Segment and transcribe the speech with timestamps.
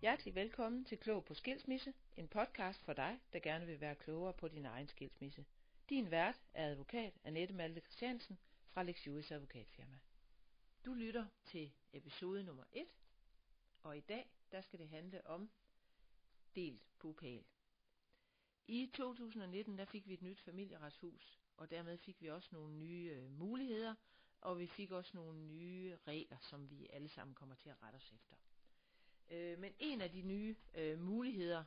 [0.00, 4.32] Hjertelig velkommen til Klog på Skilsmisse, en podcast for dig, der gerne vil være klogere
[4.32, 5.44] på din egen skilsmisse.
[5.88, 8.38] Din vært er advokat Annette Malte Christiansen
[8.70, 9.98] fra Lex Juris Advokatfirma.
[10.84, 12.86] Du lytter til episode nummer 1,
[13.82, 15.50] og i dag der skal det handle om
[16.54, 17.44] delt bupæl.
[18.66, 23.10] I 2019 der fik vi et nyt familieretshus, og dermed fik vi også nogle nye
[23.14, 23.94] øh, muligheder,
[24.40, 27.96] og vi fik også nogle nye regler, som vi alle sammen kommer til at rette
[27.96, 28.36] os efter.
[29.30, 31.64] Øh, men en af de nye øh, muligheder,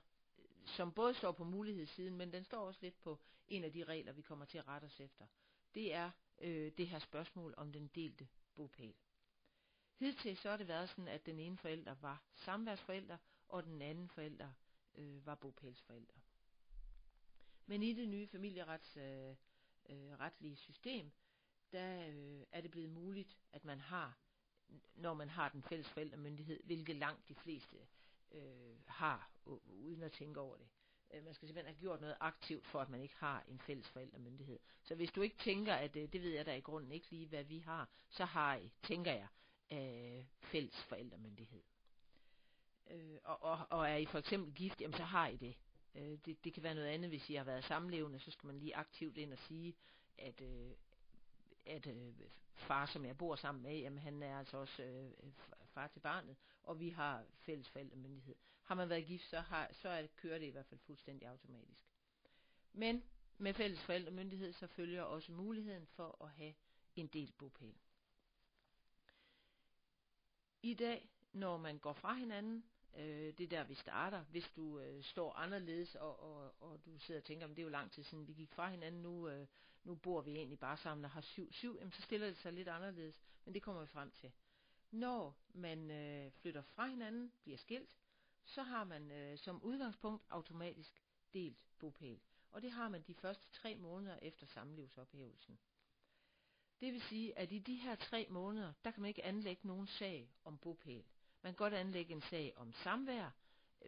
[0.65, 4.13] som både står på mulighedssiden, men den står også lidt på en af de regler,
[4.13, 5.25] vi kommer til at rette os efter,
[5.75, 8.95] det er øh, det her spørgsmål om den delte bopæl.
[9.99, 13.17] Hidtil så har det været sådan, at den ene forælder var samværsforælder,
[13.47, 14.51] og den anden forælder
[14.95, 16.13] øh, var bopælsforælder.
[17.65, 19.37] Men i det nye familieretsretlige
[19.89, 21.11] øh, øh, system,
[21.71, 24.22] der øh, er det blevet muligt, at man har
[24.95, 27.77] når man har den fælles forældremyndighed, hvilket langt de fleste
[28.31, 29.29] øh, har,
[29.65, 30.67] uden at tænke over det.
[31.13, 33.89] Øh, man skal simpelthen have gjort noget aktivt for, at man ikke har en fælles
[33.89, 34.59] forældremyndighed.
[34.83, 37.27] Så hvis du ikke tænker, at øh, det ved jeg da i grunden ikke lige,
[37.27, 39.27] hvad vi har, så har I, tænker jeg,
[39.71, 41.63] øh, fælles forældremyndighed.
[42.91, 45.55] Øh, og, og, og er I for eksempel gift, jamen så har I det.
[45.95, 46.43] Øh, det.
[46.43, 49.17] Det kan være noget andet, hvis I har været samlevende, så skal man lige aktivt
[49.17, 49.75] ind og sige,
[50.17, 50.71] at, øh,
[51.65, 52.13] at øh,
[52.55, 55.11] far, som jeg bor sammen med, jamen han er altså også øh,
[55.65, 58.35] far til barnet, og vi har fælles forældremyndighed.
[58.63, 61.85] Har man været gift, så, har, så er, kører det i hvert fald fuldstændig automatisk.
[62.73, 63.03] Men
[63.37, 66.53] med fælles forældremyndighed, så følger også muligheden for at have
[66.95, 67.75] en del bopæl.
[70.61, 72.63] I dag, når man går fra hinanden,
[72.97, 74.23] Øh, det er der, vi starter.
[74.23, 77.63] Hvis du øh, står anderledes, og, og, og du sidder og tænker, om det er
[77.63, 79.47] jo lang tid siden, vi gik fra hinanden, nu, øh,
[79.83, 82.53] nu bor vi egentlig bare sammen og har syv, syv, jamen, så stiller det sig
[82.53, 83.21] lidt anderledes.
[83.45, 84.31] Men det kommer vi frem til.
[84.91, 87.89] Når man øh, flytter fra hinanden, bliver skilt,
[88.45, 92.19] så har man øh, som udgangspunkt automatisk delt bopæl.
[92.51, 95.59] Og det har man de første tre måneder efter samlivsophævelsen.
[96.79, 99.87] Det vil sige, at i de her tre måneder, der kan man ikke anlægge nogen
[99.87, 101.03] sag om bopæl.
[101.43, 103.29] Man kan godt anlægge en sag om samvær,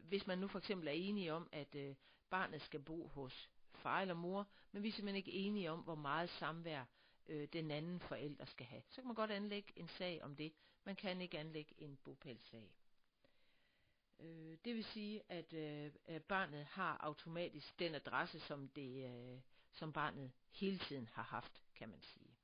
[0.03, 1.95] hvis man nu for eksempel er enige om, at øh,
[2.29, 5.95] barnet skal bo hos far eller mor, men vi er simpelthen ikke enige om, hvor
[5.95, 6.85] meget samvær
[7.27, 8.81] øh, den anden forælder skal have.
[8.89, 10.53] Så kan man godt anlægge en sag om det.
[10.83, 12.71] Man kan ikke anlægge en bopælssag.
[14.19, 19.39] Øh, det vil sige, at øh, barnet har automatisk den adresse, som, det, øh,
[19.71, 22.35] som barnet hele tiden har haft, kan man sige.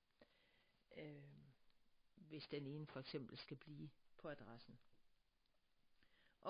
[0.98, 1.24] Øh,
[2.16, 4.80] hvis den ene for eksempel skal blive på adressen.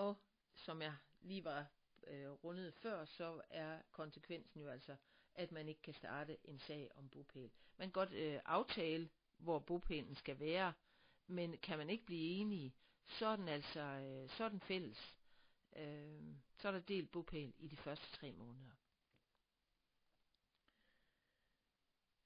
[0.01, 0.17] Og
[0.56, 1.66] som jeg lige var
[2.07, 4.95] øh, rundet før, så er konsekvensen jo altså,
[5.35, 7.51] at man ikke kan starte en sag om bopæl.
[7.78, 10.73] Man kan godt øh, aftale, hvor bopælen skal være,
[11.28, 12.73] men kan man ikke blive enige,
[13.07, 15.16] så er den altså øh, så er den fælles.
[15.75, 18.72] Øh, så er der delt bopæl i de første tre måneder.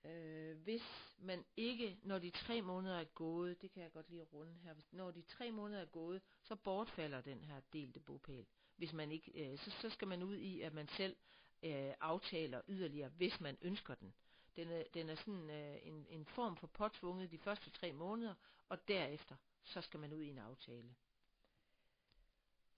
[0.04, 4.24] Øh, hvis men ikke, når de tre måneder er gået, det kan jeg godt lige
[4.24, 8.46] runde her, når de tre måneder er gået, så bortfalder den her delte bopæl.
[8.76, 11.16] Hvis man ikke, øh, så, så skal man ud i, at man selv
[11.64, 14.14] øh, aftaler yderligere, hvis man ønsker den.
[14.56, 18.36] Den er, den er sådan øh, en, en form for påtvunget de første tre måneder,
[18.70, 20.96] og derefter, så skal man ud i en aftale.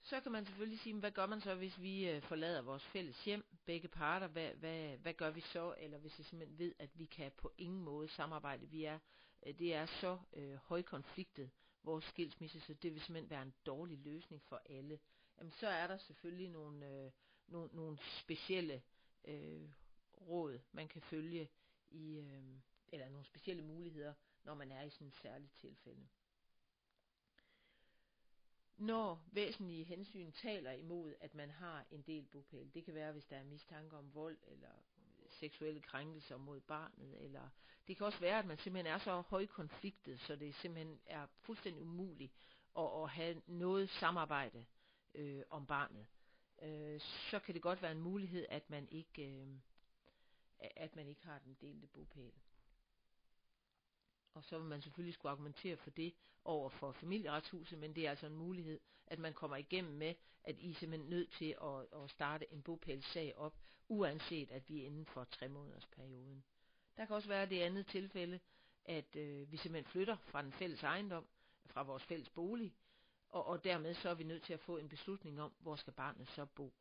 [0.09, 3.25] Så kan man selvfølgelig sige, hvad gør man så, hvis vi øh, forlader vores fælles
[3.25, 6.89] hjem, begge parter, hvad, hvad, hvad gør vi så, eller hvis vi simpelthen ved, at
[6.99, 8.99] vi kan på ingen måde samarbejde, vi er,
[9.45, 11.49] øh, det er så øh, højkonfliktet,
[11.83, 14.99] vores skilsmisse, så det vil simpelthen være en dårlig løsning for alle.
[15.37, 17.11] Jamen så er der selvfølgelig nogle, øh,
[17.47, 18.81] nogle, nogle specielle
[19.25, 19.69] øh,
[20.21, 21.49] råd, man kan følge
[21.91, 22.43] i, øh,
[22.87, 24.13] eller nogle specielle muligheder,
[24.43, 26.07] når man er i sådan et særligt tilfælde
[28.77, 32.73] når væsentlige hensyn taler imod, at man har en del bopæl.
[32.73, 34.71] Det kan være, hvis der er mistanke om vold eller
[35.29, 37.49] seksuelle krænkelser mod barnet, eller
[37.87, 41.83] det kan også være, at man simpelthen er så højkonfliktet, så det simpelthen er fuldstændig
[41.83, 42.33] umuligt
[42.77, 44.65] at, at have noget samarbejde
[45.15, 46.05] øh, om barnet.
[46.61, 49.47] Øh, så kan det godt være en mulighed, at man ikke, øh,
[50.59, 52.33] at man ikke har den delte bopæl.
[54.37, 56.13] Og så vil man selvfølgelig skulle argumentere for det
[56.43, 60.59] over for familieretshuset, men det er altså en mulighed, at man kommer igennem med, at
[60.59, 63.55] I er simpelthen nødt til at, at starte en bopælssag op,
[63.87, 66.43] uanset at vi er inden for tre måneders perioden.
[66.97, 68.39] Der kan også være det andet tilfælde,
[68.85, 71.27] at øh, vi simpelthen flytter fra den fælles ejendom,
[71.65, 72.73] fra vores fælles bolig,
[73.29, 75.93] og, og dermed så er vi nødt til at få en beslutning om, hvor skal
[75.93, 76.73] barnet så bo.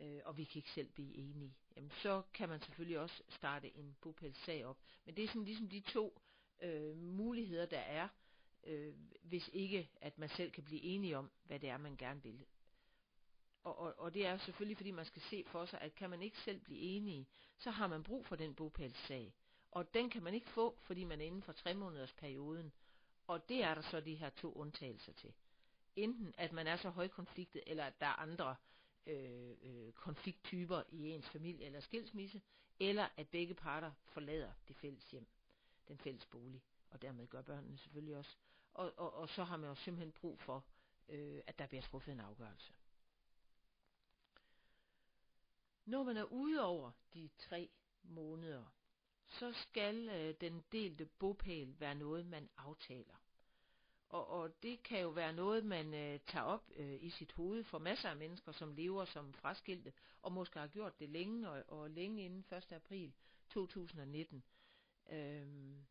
[0.00, 1.54] Øh, og vi kan ikke selv blive enige.
[1.76, 4.78] Jamen så kan man selvfølgelig også starte en bopælssag op.
[5.04, 6.20] Men det er sådan ligesom de to
[6.60, 8.08] øh, muligheder, der er,
[8.64, 12.22] øh, hvis ikke at man selv kan blive enige om, hvad det er, man gerne
[12.22, 12.46] vil.
[13.62, 16.22] og, og, og det er selvfølgelig, fordi man skal se for sig, at kan man
[16.22, 17.28] ikke selv blive enige,
[17.58, 19.34] så har man brug for den bopælssag.
[19.70, 22.72] Og den kan man ikke få, fordi man er inden for tre måneders perioden.
[23.26, 25.32] Og det er der så de her to undtagelser til.
[25.96, 28.56] Enten at man er så højkonfliktet, eller at der er andre
[29.06, 32.42] øh, øh, konflikttyper i ens familie eller skilsmisse,
[32.80, 35.26] eller at begge parter forlader det fælles hjem,
[35.90, 38.36] den fælles bolig, og dermed gør børnene selvfølgelig også.
[38.74, 40.64] Og, og, og så har man jo simpelthen brug for,
[41.08, 42.72] øh, at der bliver truffet en afgørelse.
[45.84, 47.70] Når man er ude over de tre
[48.02, 48.64] måneder,
[49.26, 53.14] så skal øh, den delte bopæl være noget, man aftaler.
[54.08, 57.64] Og, og det kan jo være noget, man øh, tager op øh, i sit hoved
[57.64, 59.92] for masser af mennesker, som lever som fraskilte,
[60.22, 62.72] og måske har gjort det længe, og, og længe inden 1.
[62.72, 63.12] april
[63.50, 64.44] 2019.
[65.10, 65.84] Øhm,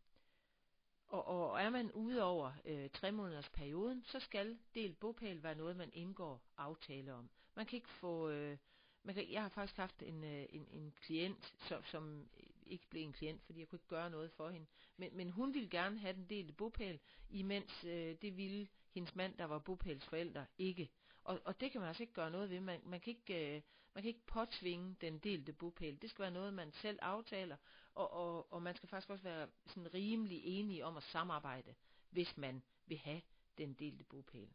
[1.07, 5.55] og, og er man ude over øh, tre måneders perioden, så skal delt bopæl være
[5.55, 7.29] noget, man indgår aftale om.
[7.55, 8.57] Man kan ikke få øh,
[9.03, 12.29] man kan, jeg har faktisk haft en, øh, en, en klient, som, som
[12.65, 14.67] ikke blev en klient, fordi jeg kunne ikke gøre noget for hende.
[14.97, 19.37] Men, men hun ville gerne have den delte bopæl, imens øh, det ville hendes mand,
[19.37, 20.89] der var bopælsforælder, ikke.
[21.29, 22.59] Og, og det kan man altså ikke gøre noget ved.
[22.59, 23.61] Man, man, kan ikke, øh,
[23.93, 26.01] man kan ikke påtvinge den delte bopæl.
[26.01, 27.57] Det skal være noget, man selv aftaler,
[27.95, 31.75] og, og, og man skal faktisk også være sådan rimelig enige om at samarbejde,
[32.09, 33.21] hvis man vil have
[33.57, 34.49] den delte bopæl.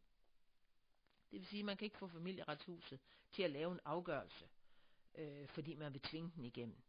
[1.30, 3.00] Det vil sige, at man kan ikke få familieretshuset
[3.32, 4.48] til at lave en afgørelse,
[5.14, 6.82] øh, fordi man vil tvinge den igennem.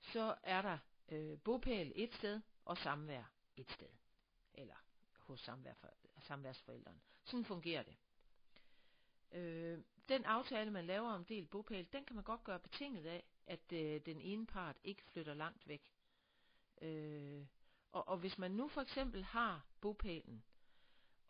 [0.00, 0.78] Så er der
[1.08, 3.90] øh, bopæl et sted og samvær et sted.
[4.54, 4.76] Eller
[5.18, 5.88] hos samvær for,
[6.20, 7.00] samværsforældrene.
[7.24, 7.96] Sådan fungerer det.
[9.32, 9.78] Øh,
[10.08, 13.72] den aftale, man laver om delt bopæl, den kan man godt gøre betinget af, at
[13.72, 15.92] øh, den ene part ikke flytter langt væk.
[16.82, 17.46] Øh,
[17.92, 20.44] og, og hvis man nu for eksempel har bopælen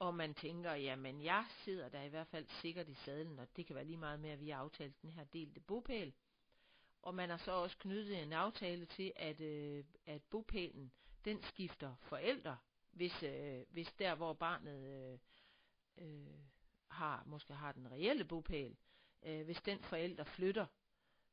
[0.00, 3.66] og man tænker, jamen jeg sidder der i hvert fald sikkert i sadlen, og det
[3.66, 6.12] kan være lige meget med, at vi har aftalt den her delte bopæl.
[7.02, 10.92] Og man har så også knyttet en aftale til, at, øh, at bopælen,
[11.24, 12.56] den skifter forældre,
[12.90, 15.18] hvis, øh, hvis der, hvor barnet øh,
[15.96, 16.38] øh,
[16.90, 18.76] har, måske har den reelle bopæl,
[19.22, 20.66] øh, hvis den forælder flytter,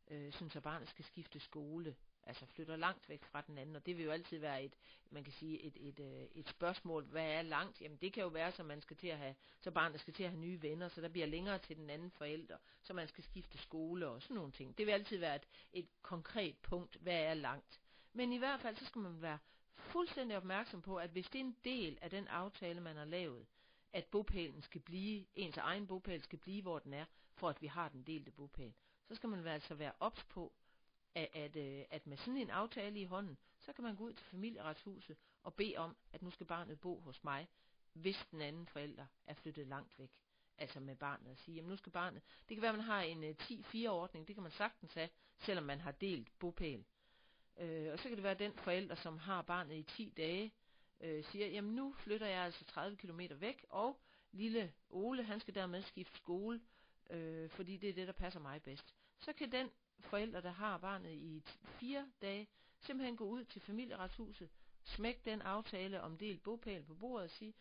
[0.07, 3.86] øh, synes at barnet skal skifte skole, altså flytter langt væk fra den anden, og
[3.86, 4.74] det vil jo altid være et,
[5.09, 7.81] man kan sige, et, et, et, et spørgsmål, hvad er langt?
[7.81, 10.24] Jamen det kan jo være, så man skal til at have, så barnet skal til
[10.24, 13.24] at have nye venner, så der bliver længere til den anden forælder, så man skal
[13.24, 14.77] skifte skole og sådan nogle ting.
[14.77, 17.81] Det vil altid være et, et konkret punkt, hvad er langt?
[18.13, 19.38] Men i hvert fald, så skal man være
[19.75, 23.45] fuldstændig opmærksom på, at hvis det er en del af den aftale, man har lavet,
[23.94, 27.68] at bopælen skal blive, ens egen bopæl skal blive, hvor den er, for at vi
[27.68, 28.74] har den delte bopæl,
[29.07, 30.54] så skal man altså være ops på,
[31.16, 31.56] at, at,
[31.89, 35.54] at med sådan en aftale i hånden, så kan man gå ud til familieretshuset og
[35.54, 37.48] bede om, at nu skal barnet bo hos mig,
[37.94, 40.12] hvis den anden forælder er flyttet langt væk.
[40.57, 43.01] Altså med barnet at sige, jamen nu skal barnet, det kan være, at man har
[43.01, 46.86] en øh, 10-4-ordning, det kan man sagtens have, selvom man har delt bopæl.
[47.57, 50.54] Øh, og så kan det være, at den forælder, som har barnet i 10 dage,
[51.01, 53.99] øh, siger, jamen nu flytter jeg altså 30 km væk, og
[54.31, 56.61] lille Ole, han skal dermed skifte skole,
[57.09, 58.95] øh, fordi det er det, der passer mig bedst.
[59.19, 62.47] Så kan den forældre, der har barnet i fire dage,
[62.79, 64.49] simpelthen gå ud til familieretshuset,
[64.83, 67.53] smæk den aftale om delt bopæl på bordet og sige,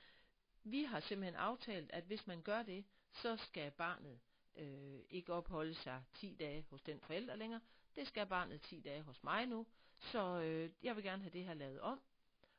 [0.64, 4.20] vi har simpelthen aftalt, at hvis man gør det, så skal barnet
[4.56, 7.60] øh, ikke opholde sig 10 dage hos den forælder længere.
[7.96, 9.66] Det skal barnet 10 dage hos mig nu.
[9.98, 12.00] Så øh, jeg vil gerne have det her lavet om,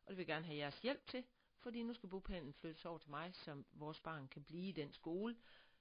[0.08, 1.24] og det vil gerne have jeres hjælp til,
[1.60, 4.94] fordi nu skal bopælen flyttes over til mig, så vores barn kan blive i den
[4.94, 5.36] skole,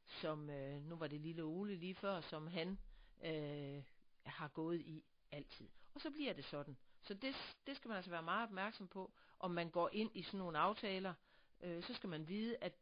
[0.06, 2.78] som øh, nu var det lille Ole lige før, som han
[3.24, 3.82] øh,
[4.24, 5.68] har gået i altid.
[5.94, 6.76] Og så bliver det sådan.
[7.02, 7.34] Så det,
[7.66, 10.58] det skal man altså være meget opmærksom på, om man går ind i sådan nogle
[10.58, 11.14] aftaler,
[11.60, 12.72] øh, så skal man vide, at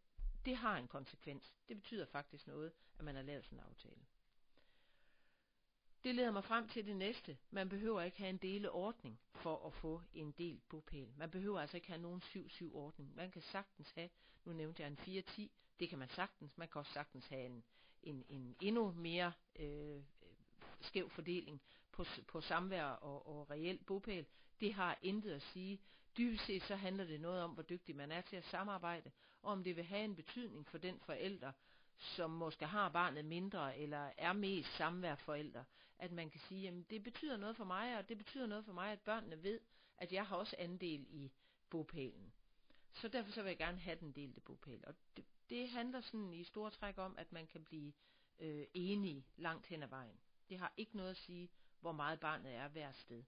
[0.45, 1.53] det har en konsekvens.
[1.69, 4.01] Det betyder faktisk noget, at man har lavet sådan en aftale.
[6.05, 7.39] Det leder mig frem til det næste.
[7.51, 11.09] Man behøver ikke have en deleordning for at få en del bopæl.
[11.17, 13.17] Man behøver altså ikke have nogen 7-7 ordning.
[13.17, 14.09] Man kan sagtens have,
[14.45, 15.49] nu nævnte jeg en 4-10,
[15.81, 16.59] det kan man sagtens.
[16.59, 17.65] Man kan også sagtens have en,
[18.03, 20.03] en, en endnu mere øh,
[20.81, 24.27] skæv fordeling på, på samvær og, og reelt bopæl.
[24.61, 25.81] Det har intet at sige.
[26.19, 29.11] Dybest set så handler det noget om, hvor dygtig man er til at samarbejde,
[29.43, 31.53] og om det vil have en betydning for den forælder,
[31.99, 35.65] som måske har barnet mindre, eller er mest samværforældre,
[35.99, 38.73] at man kan sige, jamen det betyder noget for mig, og det betyder noget for
[38.73, 39.61] mig, at børnene ved,
[39.99, 41.33] at jeg har også andel i
[41.71, 42.33] bopælen.
[42.93, 44.85] Så derfor så vil jeg gerne have den delte bopæl.
[44.87, 47.93] Og det, det handler sådan i store træk om, at man kan blive
[48.39, 50.19] øh, enige langt hen ad vejen.
[50.49, 53.25] Det har ikke noget at sige, hvor meget barnet er hver sted.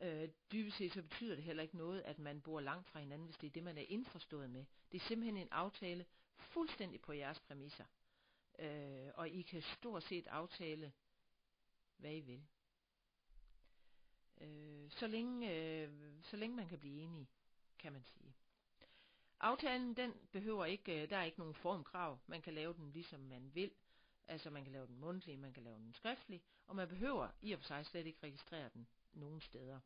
[0.00, 3.26] Øh, dybest set så betyder det heller ikke noget, at man bor langt fra hinanden,
[3.26, 4.64] hvis det er det, man er indforstået med.
[4.92, 7.84] Det er simpelthen en aftale fuldstændig på jeres præmisser.
[8.58, 10.92] øh, og I kan stort set aftale,
[11.96, 12.46] hvad I vil.
[14.40, 17.28] Øh, så, længe, øh, så længe man kan blive enige,
[17.78, 18.34] kan man sige.
[19.40, 22.18] Aftalen, den behøver ikke, øh, der er ikke nogen formkrav.
[22.26, 23.70] Man kan lave den ligesom man vil.
[24.28, 27.52] Altså man kan lave den mundtlig, man kan lave den skriftlig, og man behøver i
[27.52, 29.80] og for sig slet ikke registrere den nogen steder.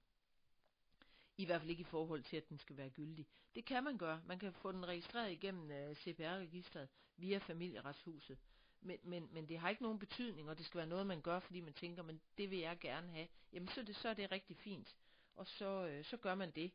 [1.37, 3.27] I hvert fald ikke i forhold til, at den skal være gyldig.
[3.55, 4.23] Det kan man gøre.
[4.27, 8.39] Man kan få den registreret igennem øh, uh, CPR-registret via familieretshuset.
[8.81, 11.41] Men, men, men det har ikke nogen betydning, og det skal være noget, man gør,
[11.41, 13.29] fordi man tænker, men det vil jeg gerne have.
[13.53, 14.97] Jamen så er det, så er det rigtig fint.
[15.37, 16.73] Og så, øh, så gør man det.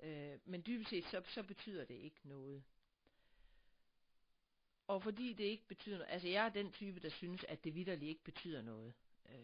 [0.00, 2.62] Øh, men dybest set, så, så betyder det ikke noget.
[4.86, 7.74] Og fordi det ikke betyder noget, altså jeg er den type, der synes, at det
[7.74, 8.94] vidderligt ikke betyder noget.
[9.28, 9.38] Øh,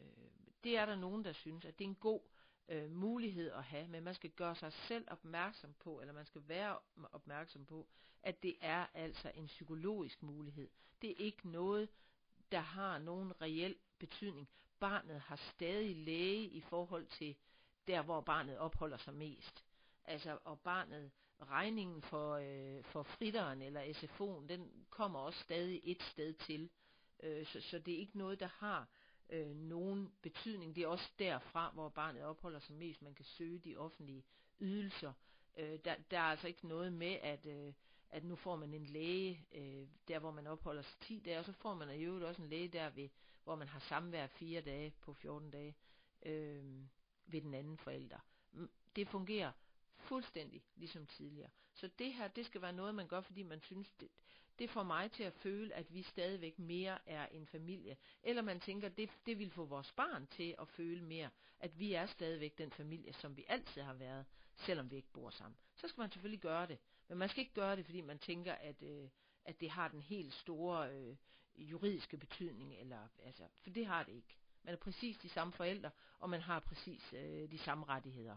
[0.65, 2.21] det er der nogen, der synes, at det er en god
[2.69, 6.43] øh, mulighed at have, men man skal gøre sig selv opmærksom på, eller man skal
[6.49, 6.79] være
[7.13, 7.87] opmærksom på,
[8.23, 10.71] at det er altså en psykologisk mulighed.
[11.03, 11.89] Det er ikke noget,
[12.53, 14.49] der har nogen reel betydning.
[14.81, 17.37] Barnet har stadig læge i forhold til
[17.87, 19.65] der, hvor barnet opholder sig mest.
[20.05, 26.03] Altså, og barnet, regningen for, øh, for fritteren eller SFO'en, den kommer også stadig et
[26.03, 26.71] sted til.
[27.23, 28.89] Øh, så, så det er ikke noget, der har
[29.31, 30.77] øh, nogen betydning.
[30.77, 34.25] Det er også derfra, hvor barnet opholder sig mest, man kan søge de offentlige
[34.61, 35.13] ydelser.
[35.57, 37.73] Øh, der, der er altså ikke noget med, at, øh,
[38.11, 41.45] at nu får man en læge, øh, der hvor man opholder sig 10 dage, og
[41.45, 43.09] så får man i øvrigt også en læge der, ved,
[43.45, 45.77] hvor man har samvær 4 dage på 14 dage
[46.23, 46.65] øh,
[47.27, 48.19] ved den anden forælder.
[48.53, 49.53] Mm, det fungerer
[49.97, 51.51] fuldstændig ligesom tidligere.
[51.75, 54.09] Så det her, det skal være noget, man gør, fordi man synes, det,
[54.59, 57.97] det får mig til at føle, at vi stadigvæk mere er en familie.
[58.23, 61.31] Eller man tænker, det, det vil få vores barn til at føle mere,
[61.61, 65.31] at vi er stadigvæk den familie, som vi altid har været, selvom vi ikke bor
[65.31, 65.57] sammen.
[65.77, 66.79] Så skal man selvfølgelig gøre det.
[67.09, 69.09] Men man skal ikke gøre det, fordi man tænker, at, øh,
[69.45, 71.17] at det har den helt store øh,
[71.57, 74.37] juridiske betydning, eller, altså, for det har det ikke.
[74.63, 78.37] Man er præcis de samme forældre, og man har præcis øh, de samme rettigheder.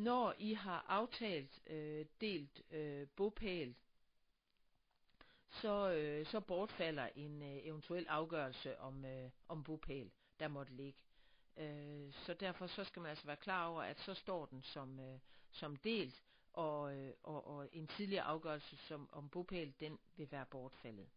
[0.00, 3.74] Når I har aftalt øh, delt øh, bopæl,
[5.50, 10.98] så, øh, så bortfalder en øh, eventuel afgørelse om, øh, om bopæl, der måtte ligge.
[11.56, 15.00] Øh, så derfor så skal man altså være klar over, at så står den som,
[15.00, 15.18] øh,
[15.50, 20.46] som delt, og, øh, og, og en tidligere afgørelse som, om bopæl, den vil være
[20.46, 21.08] bortfaldet.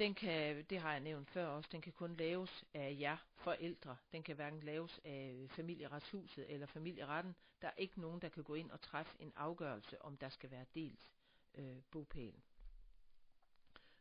[0.00, 3.96] Den kan, det har jeg nævnt før også, den kan kun laves af jer forældre.
[4.12, 7.34] Den kan hverken laves af familieretshuset eller familieretten.
[7.62, 10.50] Der er ikke nogen, der kan gå ind og træffe en afgørelse, om der skal
[10.50, 11.10] være delt
[11.54, 12.34] øh, bopæl.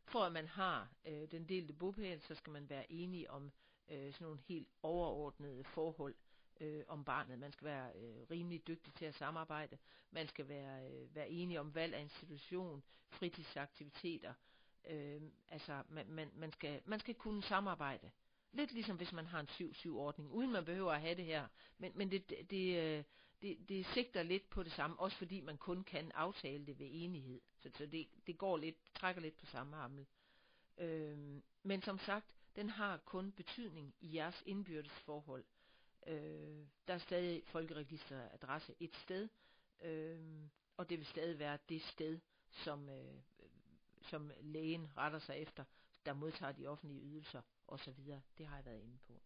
[0.06, 3.52] For at man har øh, den delte bopæl, så skal man være enige om
[3.90, 6.16] øh, sådan nogle helt overordnede forhold
[6.60, 7.40] øh, om barnet.
[7.40, 9.78] Man skal være øh, rimelig dygtig til at samarbejde.
[10.12, 14.34] Man skal være, øh, være enige om valg af institution, fritidsaktiviteter,
[14.88, 18.12] Øh, altså, man, man, man, skal, man skal kunne samarbejde.
[18.52, 21.48] Lidt ligesom hvis man har en 7-7-ordning, uden man behøver at have det her.
[21.78, 23.04] Men, men det, det, det, øh,
[23.42, 26.88] det, det sigter lidt på det samme, også fordi man kun kan aftale det ved
[26.92, 27.42] enighed.
[27.60, 30.06] Så, så det, det går lidt, trækker lidt på samme hammel.
[30.78, 35.46] Øh, men som sagt, den har kun betydning i jeres indbyrdes forhold.
[36.08, 39.30] Øh, der er stadig folkeregisteradresse et sted,
[39.82, 40.20] øh,
[40.78, 42.20] og det vil stadig være det sted,
[42.52, 43.16] som øh,
[44.02, 45.64] som lægen retter sig efter,
[46.06, 47.94] der modtager de offentlige ydelser osv.
[48.38, 49.22] Det har jeg været inde på.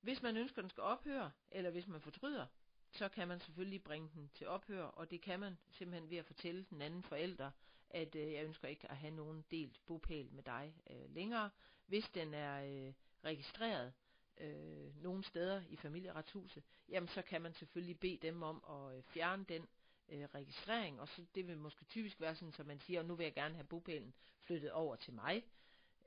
[0.00, 2.46] Hvis man ønsker, at den skal ophøre, eller hvis man fortryder,
[2.90, 6.26] så kan man selvfølgelig bringe den til ophør, og det kan man simpelthen ved at
[6.26, 7.50] fortælle den anden forælder,
[7.90, 11.50] at øh, jeg ønsker ikke at have nogen delt bopæl med dig øh, længere.
[11.86, 12.92] Hvis den er øh,
[13.24, 13.92] registreret
[14.38, 19.02] øh, nogle steder i familieretshuset, jamen så kan man selvfølgelig bede dem om at øh,
[19.02, 19.68] fjerne den
[20.08, 23.24] øh, registrering, og så det vil måske typisk være sådan, så man siger, nu vil
[23.24, 25.44] jeg gerne have bopælen flyttet over til mig.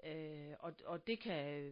[0.03, 1.71] Øh, og og det, kan,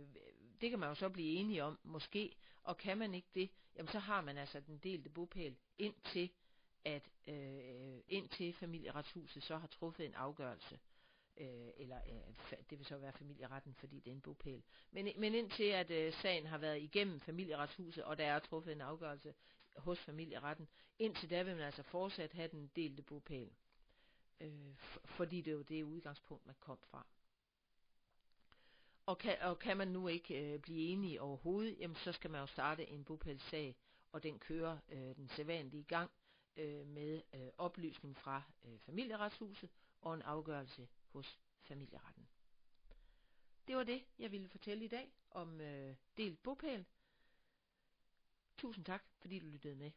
[0.62, 3.92] det kan man jo så blive enige om, måske, og kan man ikke det, jamen
[3.92, 6.32] så har man altså den delte bopæl indtil
[6.86, 10.80] at øh, indtil familieretshuset så har truffet en afgørelse
[11.38, 14.64] øh, eller øh, det vil så være familieretten, fordi det er en bopæl.
[14.92, 18.82] Men, men indtil at øh, sagen har været igennem familieretshuset, og der er truffet en
[18.82, 19.34] afgørelse
[19.78, 20.68] hos familieretten,
[21.00, 23.52] indtil da vil man altså fortsat have den delte bopæl.
[24.40, 27.06] Øh, fordi det er jo det udgangspunkt, man kom fra.
[29.06, 32.42] Og kan, og kan man nu ikke øh, blive enige overhovedet, jamen så skal man
[32.42, 33.76] jo starte en bopælssag,
[34.12, 36.12] og den kører øh, den sædvanlige gang
[36.58, 39.70] øh, med øh, oplysning fra øh, familieretshuset
[40.02, 42.28] og en afgørelse hos familieretten.
[43.68, 46.86] Det var det, jeg ville fortælle i dag om øh, delt bopæl.
[48.58, 49.92] Tusind tak, fordi du lyttede med.